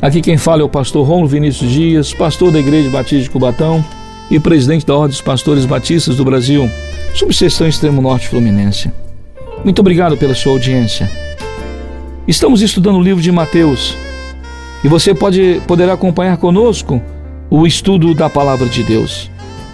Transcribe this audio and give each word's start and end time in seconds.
Aqui 0.00 0.20
quem 0.20 0.36
fala 0.36 0.60
é 0.60 0.64
o 0.64 0.68
pastor 0.68 1.06
Romulo 1.06 1.26
Vinícius 1.26 1.70
Dias, 1.70 2.12
pastor 2.12 2.52
da 2.52 2.58
Igreja 2.58 2.90
Batista 2.90 3.22
de 3.22 3.30
Cubatão 3.30 3.82
e 4.30 4.38
presidente 4.38 4.84
da 4.84 4.94
Ordem 4.94 5.10
dos 5.10 5.22
Pastores 5.22 5.64
Batistas 5.64 6.16
do 6.16 6.24
Brasil, 6.24 6.70
subseção 7.14 7.66
Extremo 7.66 8.02
Norte 8.02 8.28
Fluminense. 8.28 8.90
Muito 9.64 9.78
obrigado 9.80 10.16
pela 10.16 10.34
sua 10.34 10.52
audiência. 10.52 11.10
Estamos 12.28 12.60
estudando 12.60 12.96
o 12.96 13.02
livro 13.02 13.22
de 13.22 13.32
Mateus 13.32 13.96
e 14.84 14.88
você 14.88 15.14
pode 15.14 15.62
poderá 15.66 15.94
acompanhar 15.94 16.36
conosco 16.36 17.00
o 17.48 17.66
estudo 17.66 18.14
da 18.14 18.28
palavra 18.28 18.68
de 18.68 18.82
Deus. 18.82 19.30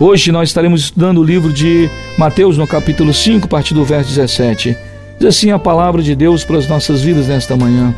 Hoje 0.00 0.32
nós 0.32 0.48
estaremos 0.48 0.80
estudando 0.80 1.18
o 1.18 1.24
livro 1.24 1.52
de 1.52 1.90
Mateus 2.16 2.56
no 2.56 2.66
capítulo 2.66 3.12
5, 3.12 3.44
a 3.44 3.48
partir 3.48 3.74
do 3.74 3.84
verso 3.84 4.08
17. 4.10 4.76
Diz 5.18 5.28
assim 5.28 5.50
a 5.50 5.58
palavra 5.58 6.02
de 6.02 6.14
Deus 6.14 6.42
para 6.42 6.56
as 6.56 6.68
nossas 6.68 7.02
vidas 7.02 7.28
nesta 7.28 7.54
manhã. 7.54 7.94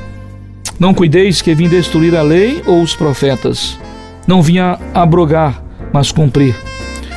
Não 0.78 0.94
cuideis 0.94 1.42
que 1.42 1.54
vim 1.54 1.68
destruir 1.68 2.14
a 2.14 2.22
lei 2.22 2.62
ou 2.64 2.80
os 2.80 2.94
profetas. 2.94 3.76
Não 4.26 4.40
vinha 4.40 4.78
abrogar, 4.94 5.60
mas 5.92 6.12
cumprir. 6.12 6.54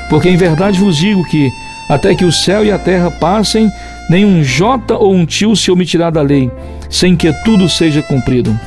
Porque 0.10 0.30
em 0.30 0.36
verdade 0.36 0.80
vos 0.80 0.98
digo 0.98 1.24
que, 1.26 1.52
até 1.88 2.16
que 2.16 2.26
o 2.26 2.32
céu 2.32 2.66
e 2.66 2.72
a 2.72 2.80
terra 2.80 3.12
passem, 3.12 3.70
nem 4.10 4.26
um 4.26 4.44
jota 4.44 4.98
ou 4.98 5.14
um 5.14 5.26
tio 5.26 5.56
se 5.56 5.70
omitirá 5.70 6.10
da 6.10 6.22
lei, 6.22 6.50
sem 6.90 7.16
que 7.16 7.32
tudo 7.46 7.70
seja 7.70 8.02
cumprido. 8.02 8.58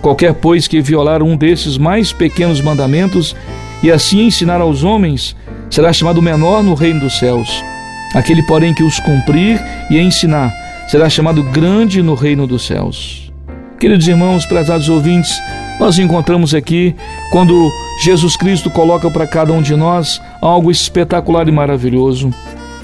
Qualquer, 0.00 0.32
pois, 0.34 0.68
que 0.68 0.80
violar 0.80 1.24
um 1.24 1.36
desses 1.36 1.76
mais 1.76 2.12
pequenos 2.12 2.60
mandamentos 2.60 3.34
e 3.82 3.90
assim 3.90 4.26
ensinar 4.26 4.60
aos 4.60 4.84
homens, 4.84 5.34
será 5.68 5.92
chamado 5.92 6.22
menor 6.22 6.62
no 6.62 6.74
reino 6.74 7.00
dos 7.00 7.18
céus. 7.18 7.64
Aquele, 8.14 8.42
porém, 8.44 8.72
que 8.72 8.84
os 8.84 9.00
cumprir 9.00 9.60
e 9.90 9.98
ensinar, 9.98 10.54
será 10.86 11.10
chamado 11.10 11.42
grande 11.42 12.00
no 12.00 12.14
reino 12.14 12.46
dos 12.46 12.64
céus. 12.64 13.25
Queridos 13.78 14.08
irmãos, 14.08 14.46
prezados 14.46 14.88
ouvintes, 14.88 15.30
nós 15.78 15.98
encontramos 15.98 16.54
aqui 16.54 16.96
quando 17.30 17.70
Jesus 18.02 18.34
Cristo 18.34 18.70
coloca 18.70 19.10
para 19.10 19.26
cada 19.26 19.52
um 19.52 19.60
de 19.60 19.76
nós 19.76 20.20
algo 20.40 20.70
espetacular 20.70 21.46
e 21.46 21.52
maravilhoso. 21.52 22.32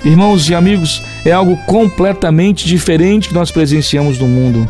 Irmãos 0.04 0.50
e 0.50 0.54
amigos, 0.54 1.02
é 1.24 1.32
algo 1.32 1.56
completamente 1.66 2.66
diferente 2.66 3.28
que 3.28 3.34
nós 3.34 3.50
presenciamos 3.50 4.18
no 4.18 4.28
mundo. 4.28 4.68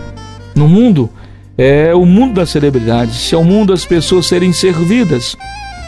No 0.55 0.69
mundo, 0.69 1.11
é 1.59 1.93
o 1.93 2.07
mundo 2.07 2.35
das 2.35 2.51
celebridades, 2.51 3.33
é 3.33 3.37
o 3.37 3.45
mundo 3.45 3.73
das 3.73 3.85
pessoas 3.85 4.27
serem 4.27 4.53
servidas. 4.53 5.37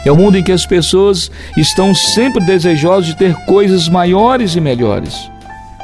É 0.05 0.11
o 0.11 0.17
mundo 0.17 0.37
em 0.37 0.43
que 0.43 0.51
as 0.51 0.65
pessoas 0.65 1.31
estão 1.55 1.95
sempre 1.95 2.43
desejosas 2.43 3.05
de 3.05 3.15
ter 3.15 3.33
coisas 3.45 3.87
maiores 3.87 4.55
e 4.55 4.61
melhores. 4.61 5.31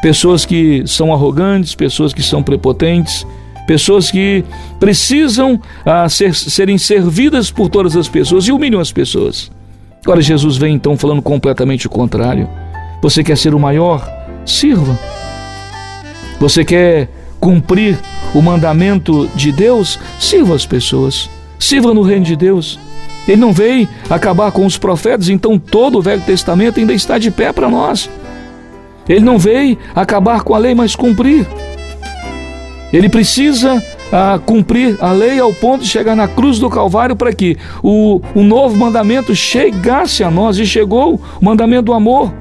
Pessoas 0.02 0.46
que 0.46 0.84
são 0.86 1.14
arrogantes, 1.14 1.74
pessoas 1.74 2.14
que 2.14 2.22
são 2.22 2.44
prepotentes, 2.44 3.26
pessoas 3.72 4.12
que 4.12 4.44
precisam 4.82 5.58
ah, 5.86 6.10
ser, 6.10 6.36
serem 6.36 6.78
servidas 6.78 7.50
por 7.50 7.70
todas 7.70 7.96
as 7.96 8.10
pessoas 8.10 8.44
e 8.44 8.52
humilham 8.52 8.82
as 8.82 8.92
pessoas. 8.92 9.50
Agora 10.04 10.22
Jesus 10.22 10.58
vem 10.58 10.76
então 10.76 10.98
falando 10.98 11.22
completamente 11.22 11.88
o 11.88 11.90
contrário. 11.90 12.50
Você 13.02 13.24
quer 13.24 13.38
ser 13.38 13.56
o 13.56 13.60
maior? 13.60 14.06
Sirva. 14.46 15.00
Você 16.38 16.66
quer 16.66 17.08
cumprir 17.40 17.98
o 18.36 18.42
mandamento 18.42 19.30
de 19.36 19.54
Deus? 19.54 19.98
Sirva 20.20 20.54
as 20.54 20.66
pessoas. 20.66 21.30
Sirva 21.58 21.94
no 21.94 22.02
reino 22.02 22.26
de 22.26 22.36
Deus. 22.36 22.78
Ele 23.26 23.40
não 23.40 23.54
veio 23.54 23.88
acabar 24.10 24.52
com 24.52 24.66
os 24.66 24.78
profetas, 24.78 25.30
então 25.30 25.58
todo 25.58 25.98
o 25.98 26.02
Velho 26.02 26.24
Testamento 26.24 26.78
ainda 26.78 26.92
está 26.92 27.18
de 27.18 27.32
pé 27.32 27.54
para 27.54 27.70
nós. 27.70 28.10
Ele 29.08 29.22
não 29.22 29.40
veio 29.40 29.78
acabar 29.96 30.44
com 30.44 30.54
a 30.54 30.58
lei, 30.58 30.76
mas 30.76 30.94
cumprir. 30.94 31.48
Ele 32.94 33.08
precisa 33.08 33.82
ah, 34.12 34.40
cumprir 34.46 34.98
a 35.00 35.12
lei 35.12 35.40
ao 35.40 35.54
ponto 35.54 35.84
de 35.84 35.90
chegar 35.90 36.16
na 36.16 36.28
cruz 36.28 36.60
do 36.60 36.70
Calvário 36.70 37.16
para 37.16 37.32
que 37.34 37.58
o, 37.82 38.22
o 38.36 38.44
novo 38.44 38.78
mandamento 38.78 39.34
chegasse 39.34 40.24
a 40.24 40.30
nós 40.30 40.58
e 40.58 40.66
chegou 40.66 41.16
o 41.16 41.46
mandamento 41.46 41.84
do 41.84 41.94
amor. 41.94 42.34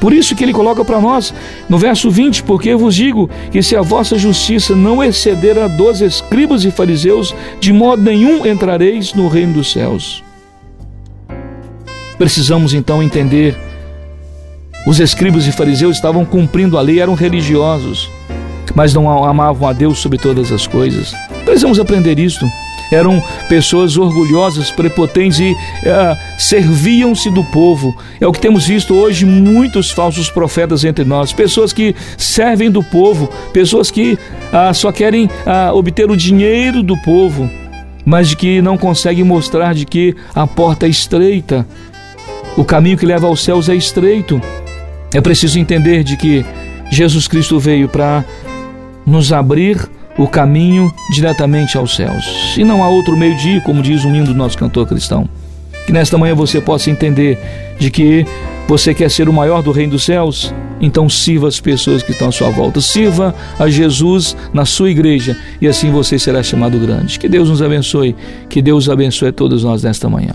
Por 0.00 0.12
isso 0.12 0.36
que 0.36 0.44
ele 0.44 0.52
coloca 0.52 0.84
para 0.84 1.00
nós 1.00 1.34
no 1.68 1.76
verso 1.76 2.08
20: 2.08 2.44
Porque 2.44 2.72
vos 2.76 2.94
digo 2.94 3.28
que 3.50 3.60
se 3.60 3.74
a 3.74 3.82
vossa 3.82 4.16
justiça 4.16 4.76
não 4.76 5.02
exceder 5.02 5.58
a 5.58 5.66
dos 5.66 6.00
escribas 6.00 6.64
e 6.64 6.70
fariseus, 6.70 7.34
de 7.58 7.72
modo 7.72 8.00
nenhum 8.00 8.46
entrareis 8.46 9.12
no 9.12 9.26
reino 9.26 9.54
dos 9.54 9.72
céus. 9.72 10.22
Precisamos 12.16 12.72
então 12.72 13.02
entender: 13.02 13.56
os 14.86 15.00
escribas 15.00 15.48
e 15.48 15.52
fariseus 15.52 15.96
estavam 15.96 16.24
cumprindo 16.24 16.78
a 16.78 16.80
lei, 16.80 17.00
eram 17.00 17.14
religiosos 17.14 18.08
mas 18.74 18.94
não 18.94 19.24
amavam 19.24 19.68
a 19.68 19.72
Deus 19.72 19.98
sobre 19.98 20.18
todas 20.18 20.52
as 20.52 20.66
coisas. 20.66 21.12
Precisamos 21.44 21.78
aprender 21.78 22.18
isto. 22.18 22.46
Eram 22.90 23.22
pessoas 23.48 23.98
orgulhosas, 23.98 24.70
prepotentes 24.70 25.38
e 25.40 25.52
uh, 25.52 26.16
serviam-se 26.38 27.30
do 27.30 27.44
povo. 27.44 27.94
É 28.18 28.26
o 28.26 28.32
que 28.32 28.40
temos 28.40 28.66
visto 28.66 28.94
hoje 28.94 29.26
muitos 29.26 29.90
falsos 29.90 30.30
profetas 30.30 30.84
entre 30.84 31.04
nós, 31.04 31.32
pessoas 31.32 31.72
que 31.72 31.94
servem 32.16 32.70
do 32.70 32.82
povo, 32.82 33.28
pessoas 33.52 33.90
que 33.90 34.14
uh, 34.14 34.72
só 34.72 34.90
querem 34.90 35.26
uh, 35.26 35.74
obter 35.74 36.10
o 36.10 36.16
dinheiro 36.16 36.82
do 36.82 36.96
povo, 37.02 37.48
mas 38.06 38.30
de 38.30 38.36
que 38.36 38.62
não 38.62 38.78
conseguem 38.78 39.22
mostrar 39.22 39.74
de 39.74 39.84
que 39.84 40.16
a 40.34 40.46
porta 40.46 40.86
é 40.86 40.88
estreita, 40.88 41.66
o 42.56 42.64
caminho 42.64 42.96
que 42.96 43.06
leva 43.06 43.26
aos 43.26 43.44
céus 43.44 43.68
é 43.68 43.74
estreito. 43.74 44.40
É 45.14 45.20
preciso 45.20 45.58
entender 45.58 46.02
de 46.02 46.16
que 46.16 46.44
Jesus 46.90 47.28
Cristo 47.28 47.58
veio 47.58 47.88
para 47.88 48.24
nos 49.08 49.32
abrir 49.32 49.88
o 50.18 50.26
caminho 50.26 50.92
diretamente 51.12 51.78
aos 51.78 51.94
céus. 51.94 52.54
E 52.56 52.64
não 52.64 52.82
há 52.82 52.88
outro 52.88 53.16
meio 53.16 53.36
de 53.36 53.50
ir, 53.50 53.62
como 53.62 53.82
diz 53.82 54.04
o 54.04 54.08
hino 54.08 54.26
do 54.26 54.34
nosso 54.34 54.58
cantor 54.58 54.86
cristão. 54.86 55.28
Que 55.86 55.92
nesta 55.92 56.18
manhã 56.18 56.34
você 56.34 56.60
possa 56.60 56.90
entender 56.90 57.38
de 57.78 57.90
que 57.90 58.26
você 58.66 58.92
quer 58.92 59.10
ser 59.10 59.28
o 59.28 59.32
maior 59.32 59.62
do 59.62 59.70
reino 59.70 59.92
dos 59.92 60.04
céus, 60.04 60.52
então 60.80 61.08
sirva 61.08 61.48
as 61.48 61.58
pessoas 61.58 62.02
que 62.02 62.10
estão 62.10 62.28
à 62.28 62.32
sua 62.32 62.50
volta. 62.50 62.80
Sirva 62.80 63.34
a 63.58 63.68
Jesus 63.68 64.36
na 64.52 64.66
sua 64.66 64.90
igreja 64.90 65.36
e 65.60 65.66
assim 65.66 65.90
você 65.90 66.18
será 66.18 66.42
chamado 66.42 66.78
grande. 66.78 67.18
Que 67.18 67.28
Deus 67.28 67.48
nos 67.48 67.62
abençoe, 67.62 68.14
que 68.48 68.60
Deus 68.60 68.88
abençoe 68.88 69.28
a 69.28 69.32
todos 69.32 69.64
nós 69.64 69.82
nesta 69.82 70.08
manhã. 70.08 70.34